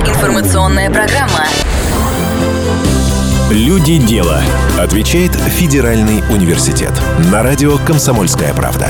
[0.00, 1.44] Информационная программа.
[3.50, 4.42] Люди дела.
[4.78, 6.92] Отвечает Федеральный университет.
[7.30, 8.88] На радио «Комсомольская правда».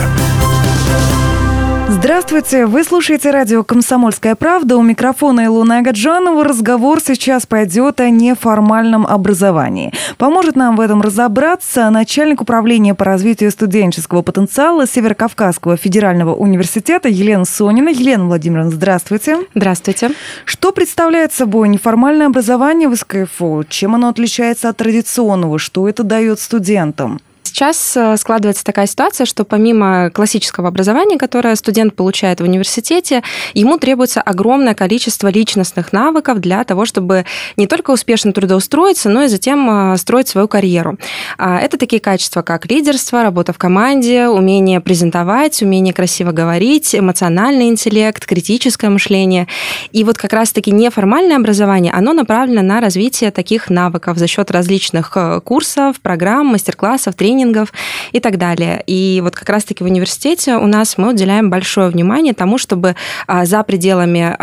[1.87, 4.79] Здравствуйте, вы слушаете радио «Комсомольская правда».
[4.79, 6.43] У микрофона Илона Агаджанова.
[6.43, 9.93] Разговор сейчас пойдет о неформальном образовании.
[10.17, 17.45] Поможет нам в этом разобраться начальник управления по развитию студенческого потенциала Северокавказского федерального университета Елена
[17.45, 17.91] Сонина.
[17.91, 19.41] Елена Владимировна, здравствуйте.
[19.55, 20.11] Здравствуйте.
[20.46, 23.64] Что представляет собой неформальное образование в СКФО?
[23.69, 25.58] Чем оно отличается от традиционного?
[25.58, 27.21] Что это дает студентам?
[27.54, 33.22] Сейчас э, складывается такая ситуация, что помимо классического образования, которое студент получает в университете,
[33.53, 39.28] ему требуется огромное количество личностных навыков для того, чтобы не только успешно трудоустроиться, но и
[39.28, 40.98] затем э, строить свою карьеру.
[41.39, 47.69] А, это такие качества, как лидерство, работа в команде, умение презентовать, умение красиво говорить, эмоциональный
[47.69, 49.47] интеллект, критическое мышление.
[49.92, 55.12] И вот как раз-таки неформальное образование, оно направлено на развитие таких навыков за счет различных
[55.14, 57.73] э, курсов, программ, мастер-классов, тренингов, тренингов
[58.12, 58.83] и так далее.
[58.87, 63.45] И вот как раз-таки в университете у нас мы уделяем большое внимание тому, чтобы а,
[63.45, 64.34] за пределами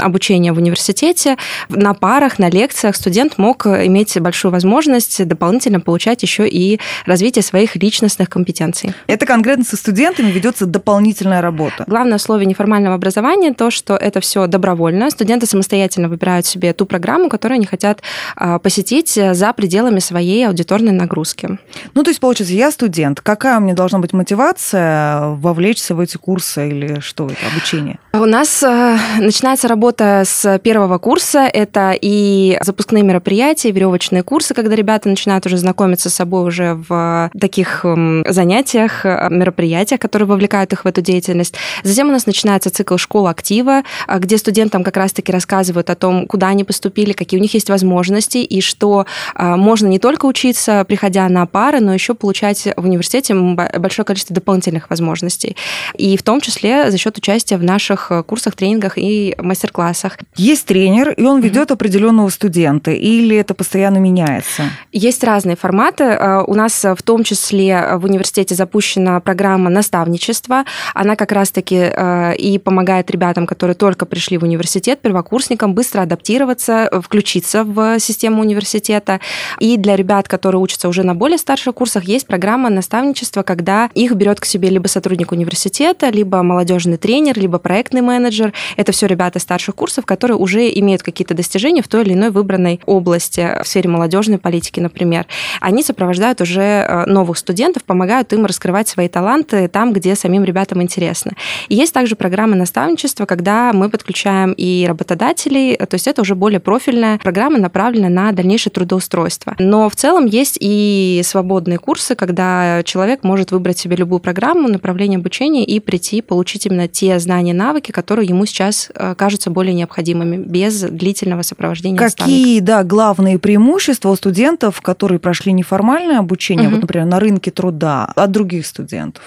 [0.00, 1.36] обучения в университете
[1.68, 7.76] на парах, на лекциях студент мог иметь большую возможность дополнительно получать еще и развитие своих
[7.76, 8.94] личностных компетенций.
[9.06, 11.84] Это конкретно со студентами ведется дополнительная работа.
[11.86, 15.10] Главное условие неформального образования то, что это все добровольно.
[15.10, 18.02] Студенты самостоятельно выбирают себе ту программу, которую они хотят
[18.36, 21.58] а, посетить за пределами своей аудиторной нагрузки.
[21.94, 23.20] Ну, то есть, получается, я студент.
[23.20, 27.98] Какая у меня должна быть мотивация вовлечься в эти курсы или что это, обучение?
[28.12, 31.40] У нас э, начинается работа с первого курса.
[31.52, 36.74] Это и запускные мероприятия, и веревочные курсы, когда ребята начинают уже знакомиться с собой уже
[36.88, 41.54] в таких э, занятиях, э, мероприятиях, которые вовлекают их в эту деятельность.
[41.82, 46.26] Затем у нас начинается цикл школ актива, э, где студентам как раз-таки рассказывают о том,
[46.26, 50.84] куда они поступили, какие у них есть возможности, и что э, можно не только учиться,
[50.88, 52.27] приходя на пары, но еще получать
[52.76, 55.56] в университете большое количество дополнительных возможностей.
[55.94, 60.18] И в том числе за счет участия в наших э, курсах, тренингах и мастер-классах.
[60.36, 61.74] Есть тренер, и он ведет mm-hmm.
[61.74, 64.64] определенного студента, или это постоянно меняется?
[64.92, 66.04] Есть разные форматы.
[66.04, 70.64] Э, у нас в том числе в университете запущена программа наставничества.
[70.94, 76.90] Она как раз-таки э, и помогает ребятам, которые только пришли в университет, первокурсникам, быстро адаптироваться,
[77.02, 79.20] включиться в систему университета.
[79.60, 84.12] И для ребят, которые учатся уже на более старших курсах, есть программа наставничества, когда их
[84.12, 88.52] берет к себе либо сотрудник университета, либо молодежный тренер, либо проектный менеджер.
[88.76, 92.80] Это все ребята старших курсов, которые уже имеют какие-то достижения в той или иной выбранной
[92.86, 95.26] области, в сфере молодежной политики, например.
[95.60, 100.82] Они сопровождают уже э, новых студентов, помогают им раскрывать свои таланты там, где самим ребятам
[100.82, 101.32] интересно.
[101.68, 106.60] И есть также программа наставничества, когда мы подключаем и работодателей, то есть это уже более
[106.60, 109.54] профильная программа, направленная на дальнейшее трудоустройство.
[109.58, 114.68] Но в целом есть и свободные курсы, курсы, когда человек может выбрать себе любую программу,
[114.68, 119.74] направление обучения и прийти, получить именно те знания, навыки, которые ему сейчас э, кажутся более
[119.74, 126.76] необходимыми, без длительного сопровождения Какие, да, главные преимущества у студентов, которые прошли неформальное обучение, угу.
[126.76, 129.22] вот, например, на рынке труда, от других студентов?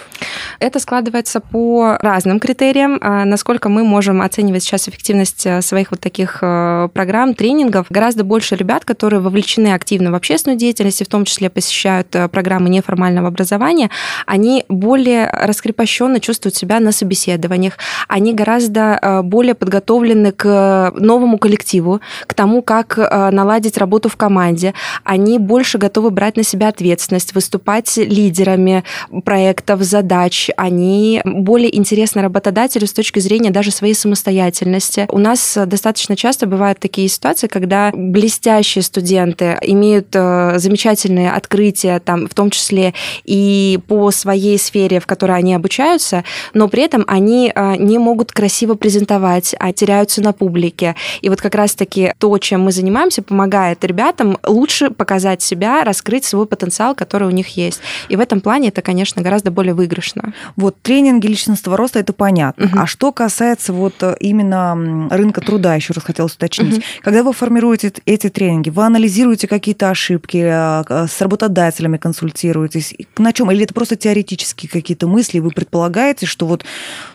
[0.58, 2.98] Это складывается по разным критериям.
[3.00, 8.24] А, насколько мы можем оценивать сейчас эффективность э, своих вот таких э, программ, тренингов, гораздо
[8.24, 12.68] больше ребят, которые вовлечены активно в общественную деятельность, и в том числе посещают программы программы
[12.68, 13.90] неформального образования,
[14.26, 17.78] они более раскрепощенно чувствуют себя на собеседованиях,
[18.08, 24.16] они гораздо э, более подготовлены к новому коллективу, к тому, как э, наладить работу в
[24.16, 24.74] команде,
[25.04, 28.84] они больше готовы брать на себя ответственность, выступать лидерами
[29.24, 35.06] проектов, задач, они более интересны работодателю с точки зрения даже своей самостоятельности.
[35.08, 42.28] У нас достаточно часто бывают такие ситуации, когда блестящие студенты имеют э, замечательные открытия, там,
[42.28, 46.24] в том числе и по своей сфере, в которой они обучаются,
[46.54, 50.94] но при этом они а, не могут красиво презентовать, а теряются на публике.
[51.20, 56.46] И вот как раз-таки то, чем мы занимаемся, помогает ребятам лучше показать себя, раскрыть свой
[56.46, 57.80] потенциал, который у них есть.
[58.08, 60.32] И в этом плане это, конечно, гораздо более выигрышно.
[60.56, 62.66] Вот тренинги личностного роста, это понятно.
[62.66, 62.78] Угу.
[62.78, 66.78] А что касается вот э, именно рынка труда, еще раз хотелось уточнить.
[66.78, 66.84] Угу.
[67.02, 72.94] Когда вы формируете эти тренинги, вы анализируете какие-то ошибки, э, с работодателями консультируете, ориентируетесь?
[73.18, 73.50] На чем?
[73.50, 76.64] Или это просто теоретические какие-то мысли, вы предполагаете, что вот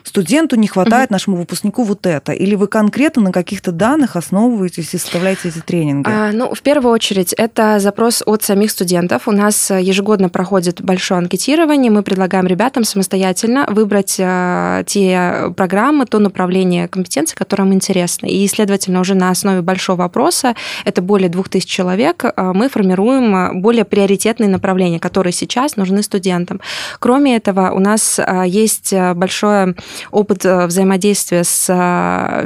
[0.02, 2.32] студенту не хватает, нашему выпускнику вот это?
[2.32, 6.08] Или вы конкретно на каких-то данных основываетесь и составляете эти тренинги?
[6.08, 9.28] А, ну, в первую очередь, это запрос от самих студентов.
[9.28, 11.90] У нас ежегодно проходит большое анкетирование.
[11.90, 18.26] Мы предлагаем ребятам самостоятельно выбрать а, те программы, то направление компетенций, которое им интересно.
[18.26, 20.54] И, следовательно, уже на основе большого опроса,
[20.84, 26.60] это более 2000 человек, а, мы формируем более приоритетные направления, которые сейчас нужны студентам.
[26.98, 29.76] Кроме этого, у нас есть большой
[30.10, 31.66] опыт взаимодействия с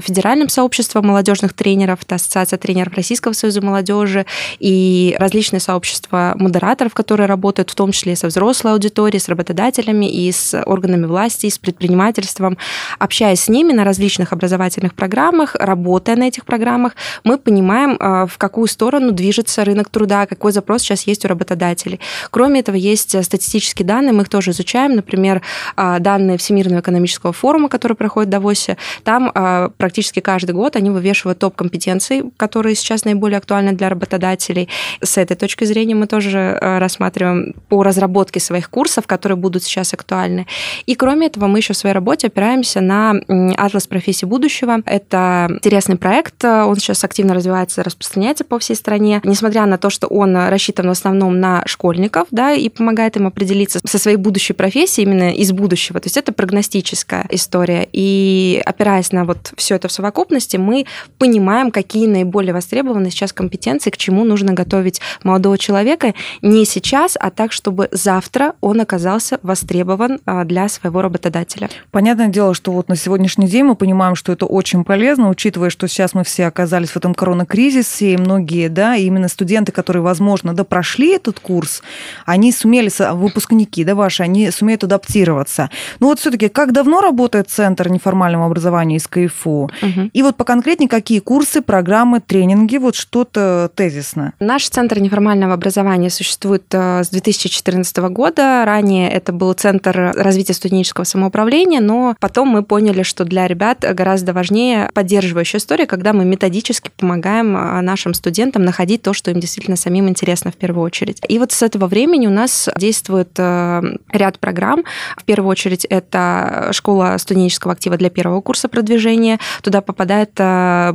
[0.02, 4.26] федеральным сообществом молодежных тренеров, это Ассоциация тренеров Российского союза молодежи
[4.58, 10.30] и различные сообщества модераторов, которые работают в том числе со взрослой аудиторией, с работодателями и
[10.30, 12.58] с органами власти, и с предпринимательством.
[12.98, 18.38] Общаясь с ними на различных образовательных программах, работая на этих программах, мы понимаем, а, в
[18.38, 22.00] какую сторону движется рынок труда, какой запрос сейчас есть у работодателей.
[22.30, 25.42] Кроме этого, есть статистические данные, мы их тоже изучаем, например,
[25.76, 28.76] а, данные Всемирного экономического форума, который проходит в Давосе.
[29.04, 34.68] Там а, практически каждый год они вывешивают топ компетенций, которые сейчас наиболее актуальны для работодателей.
[35.02, 40.46] С этой точки зрения мы тоже рассматриваем по разработке своих курсов, которые будут сейчас актуальны.
[40.86, 43.14] И кроме этого, мы еще в своей работе опираемся на
[43.56, 44.78] атлас профессий будущего.
[44.86, 49.20] Это интересный проект, он сейчас активно развивается, распространяется по всей стране.
[49.24, 53.81] Несмотря на то, что он рассчитан в основном на школьников, да, и помогает им определиться
[53.84, 56.00] со своей будущей профессией именно из будущего.
[56.00, 57.88] То есть это прогностическая история.
[57.93, 60.87] И опираясь на вот все это в совокупности, мы
[61.19, 67.31] понимаем, какие наиболее востребованы сейчас компетенции, к чему нужно готовить молодого человека не сейчас, а
[67.31, 71.69] так, чтобы завтра он оказался востребован а, для своего работодателя.
[71.90, 75.87] Понятное дело, что вот на сегодняшний день мы понимаем, что это очень полезно, учитывая, что
[75.88, 80.64] сейчас мы все оказались в этом коронакризисе, и многие, да, именно студенты, которые, возможно, да,
[80.64, 81.82] прошли этот курс,
[82.26, 85.70] они сумели, выпускники, да, ваши, они сумеют адаптироваться.
[86.00, 89.70] Ну вот все-таки, как давно работает Центр неформального образования из КФУ?
[89.82, 90.10] Угу.
[90.12, 94.32] И вот поконкретнее, какие курсы, программы, тренинги, вот что-то тезисно.
[94.40, 98.64] Наш Центр неформального образования существует э, с 2014 года.
[98.64, 104.32] Ранее это был Центр развития студенческого самоуправления, но потом мы поняли, что для ребят гораздо
[104.32, 109.76] важнее поддерживающая история, когда мы методически помогаем э, нашим студентам находить то, что им действительно
[109.76, 111.20] самим интересно в первую очередь.
[111.28, 113.82] И вот с этого времени у нас действует э,
[114.12, 114.84] ряд программ.
[115.17, 119.38] В первую очередь это школа студенческого актива для первого курса продвижения.
[119.62, 120.32] Туда попадает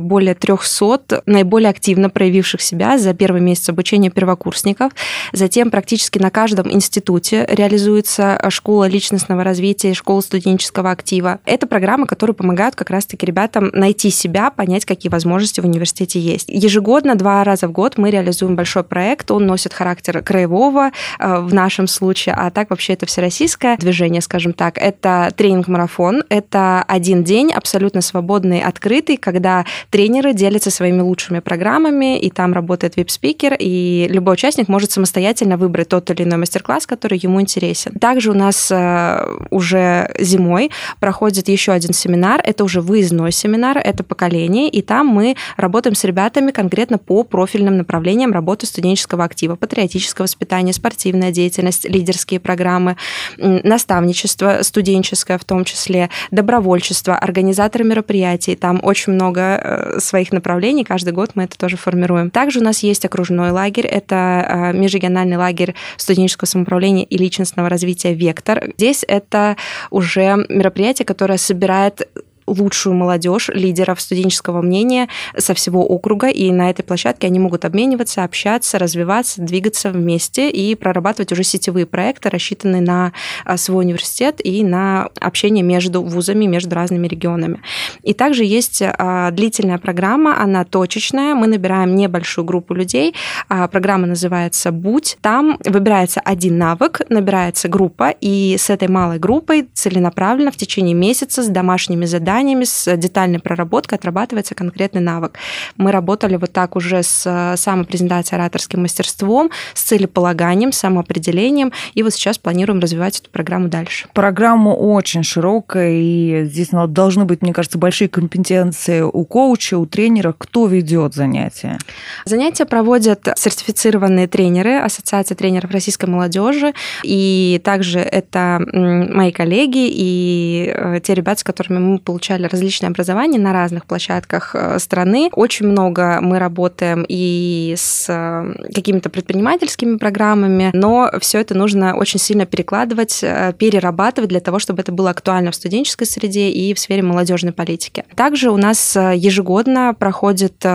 [0.00, 4.92] более 300 наиболее активно проявивших себя за первый месяц обучения первокурсников.
[5.32, 11.38] Затем практически на каждом институте реализуется школа личностного развития, школа студенческого актива.
[11.44, 16.48] Это программы, которые помогают как раз-таки ребятам найти себя, понять, какие возможности в университете есть.
[16.48, 19.30] Ежегодно, два раза в год мы реализуем большой проект.
[19.30, 24.52] Он носит характер краевого э, в нашем случае, а так вообще это всероссийское движение, скажем
[24.52, 24.78] так.
[24.78, 32.30] Это тренинг-марафон, это один день абсолютно свободный, открытый, когда тренеры делятся своими лучшими программами, и
[32.30, 37.40] там работает вип-спикер, и любой участник может самостоятельно выбрать тот или иной мастер-класс, который ему
[37.40, 37.92] интересен.
[37.92, 40.70] Также у нас э, уже зимой
[41.00, 46.04] проходит еще один семинар, это уже выездной семинар, это поколение, и там мы работаем с
[46.04, 50.72] ребятами конкретно по профильным направлениям работы студенческого актива, патриотическое воспитание,
[51.08, 52.96] спортивная деятельность, лидерские программы,
[53.38, 61.14] наставничество студенческое в том числе, добровольчество, организаторы мероприятий, там очень много э, своих направлений, каждый
[61.14, 62.30] год мы это тоже формируем.
[62.30, 68.12] Также у нас есть окружной лагерь, это э, межрегиональный лагерь студенческого самоуправления и личностного развития
[68.12, 68.64] «Вектор».
[68.76, 69.56] Здесь это
[69.90, 72.06] уже мероприятие, которое собирает
[72.48, 78.24] лучшую молодежь, лидеров студенческого мнения со всего округа, и на этой площадке они могут обмениваться,
[78.24, 83.12] общаться, развиваться, двигаться вместе и прорабатывать уже сетевые проекты, рассчитанные на
[83.44, 87.60] а, свой университет и на общение между вузами, между разными регионами.
[88.02, 93.14] И также есть а, длительная программа, она точечная, мы набираем небольшую группу людей,
[93.48, 99.68] а, программа называется «Будь», там выбирается один навык, набирается группа, и с этой малой группой
[99.74, 105.38] целенаправленно в течение месяца с домашними заданиями заданиями, с детальной проработкой отрабатывается конкретный навык.
[105.76, 112.14] Мы работали вот так уже с э, самопрезентацией ораторским мастерством, с целеполаганием, самоопределением, и вот
[112.14, 114.08] сейчас планируем развивать эту программу дальше.
[114.14, 120.34] Программа очень широкая, и здесь должны быть, мне кажется, большие компетенции у коуча, у тренера.
[120.36, 121.78] Кто ведет занятия?
[122.24, 131.00] Занятия проводят сертифицированные тренеры Ассоциации тренеров российской молодежи, и также это мои коллеги и э,
[131.02, 135.30] те ребята, с которыми мы получаем получали различные образования на разных площадках э, страны.
[135.32, 142.20] Очень много мы работаем и с э, какими-то предпринимательскими программами, но все это нужно очень
[142.20, 146.78] сильно перекладывать, э, перерабатывать для того, чтобы это было актуально в студенческой среде и в
[146.78, 148.04] сфере молодежной политики.
[148.14, 150.66] Также у нас ежегодно проходит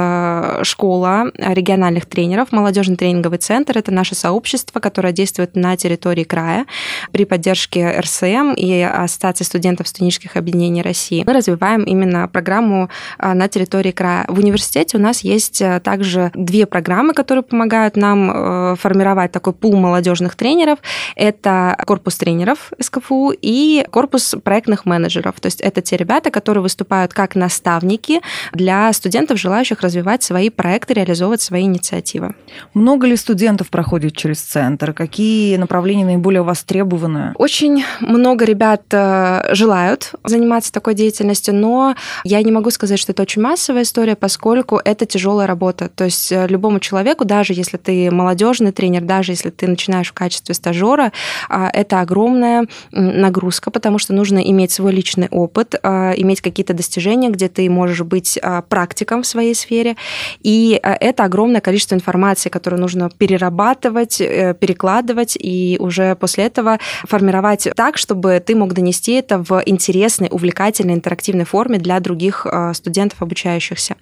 [0.63, 3.77] школа региональных тренеров, молодежный тренинговый центр.
[3.77, 6.65] Это наше сообщество, которое действует на территории края
[7.11, 11.23] при поддержке РСМ и Ассоциации студентов студенческих объединений России.
[11.25, 14.25] Мы развиваем именно программу а, на территории края.
[14.27, 19.53] В университете у нас есть а, также две программы, которые помогают нам э, формировать такой
[19.53, 20.79] пул молодежных тренеров.
[21.15, 25.39] Это корпус тренеров СКФУ и корпус проектных менеджеров.
[25.39, 28.21] То есть это те ребята, которые выступают как наставники
[28.53, 32.35] для студентов, желающих развивать свои проекты, реализовывать свои инициативы.
[32.73, 34.93] Много ли студентов проходит через центр?
[34.93, 37.33] Какие направления наиболее востребованы?
[37.35, 43.23] Очень много ребят э, желают заниматься такой деятельностью, но я не могу сказать, что это
[43.23, 45.89] очень массовая история, поскольку это тяжелая работа.
[45.89, 50.13] То есть э, любому человеку, даже если ты молодежный тренер, даже если ты начинаешь в
[50.13, 51.11] качестве стажера,
[51.49, 57.29] а, это огромная нагрузка, потому что нужно иметь свой личный опыт, а, иметь какие-то достижения,
[57.29, 59.95] где ты можешь быть а, практиком в своей сфере.
[60.41, 67.67] И это огромное количество информации, которую нужно перерабатывать, э, перекладывать и уже после этого формировать
[67.75, 73.21] так, чтобы ты мог донести это в интересной, увлекательной, интерактивной форме для других э, студентов,
[73.21, 73.95] обучающихся.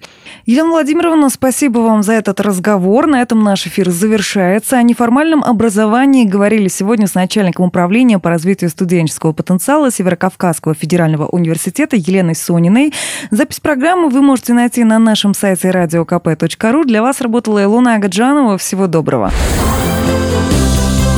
[0.46, 3.06] Елена Владимировна, спасибо вам за этот разговор.
[3.06, 4.78] На этом наш эфир завершается.
[4.78, 11.96] О неформальном образовании говорили сегодня с начальником управления по развитию студенческого потенциала Северокавказского федерального университета
[11.96, 12.94] Еленой Сониной.
[13.30, 16.84] Запись программы вы можете найти на нашем сайте radiokp.ru.
[16.84, 18.56] Для вас работала Илона Агаджанова.
[18.56, 19.30] Всего доброго.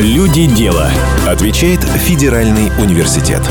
[0.00, 0.90] Люди дела.
[1.28, 3.42] Отвечает Федеральный университет.